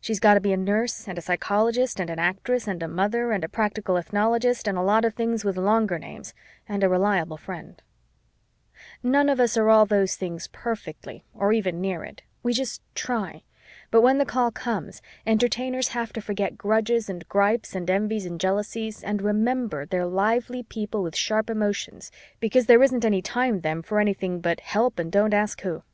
She's 0.00 0.18
got 0.18 0.34
to 0.34 0.40
be 0.40 0.52
a 0.52 0.56
nurse 0.56 1.06
and 1.06 1.16
a 1.16 1.20
psychologist 1.22 2.00
and 2.00 2.10
an 2.10 2.18
actress 2.18 2.66
and 2.66 2.82
a 2.82 2.88
mother 2.88 3.30
and 3.30 3.44
a 3.44 3.48
practical 3.48 3.96
ethnologist 3.96 4.66
and 4.66 4.76
a 4.76 4.82
lot 4.82 5.04
of 5.04 5.14
things 5.14 5.44
with 5.44 5.56
longer 5.56 6.00
names 6.00 6.34
and 6.68 6.82
a 6.82 6.88
reliable 6.88 7.36
friend. 7.36 7.80
None 9.04 9.28
of 9.28 9.38
us 9.38 9.56
are 9.56 9.68
all 9.68 9.86
those 9.86 10.16
things 10.16 10.48
perfectly 10.48 11.22
or 11.32 11.52
even 11.52 11.80
near 11.80 12.02
it. 12.02 12.22
We 12.42 12.54
just 12.54 12.82
try. 12.96 13.44
But 13.92 14.02
when 14.02 14.18
the 14.18 14.26
call 14.26 14.50
comes, 14.50 15.00
Entertainers 15.24 15.90
have 15.90 16.12
to 16.14 16.20
forget 16.20 16.58
grudges 16.58 17.08
and 17.08 17.28
gripes 17.28 17.76
and 17.76 17.88
envies 17.88 18.26
and 18.26 18.40
jealousies 18.40 19.04
and 19.04 19.22
remember, 19.22 19.86
they're 19.86 20.06
lively 20.06 20.64
people 20.64 21.04
with 21.04 21.14
sharp 21.14 21.48
emotions 21.48 22.10
because 22.40 22.66
there 22.66 22.82
isn't 22.82 23.04
any 23.04 23.22
time 23.22 23.60
then 23.60 23.82
for 23.82 24.00
anything 24.00 24.40
but 24.40 24.58
help 24.58 24.98
and 24.98 25.12
don't 25.12 25.32
ask 25.32 25.60
who! 25.60 25.84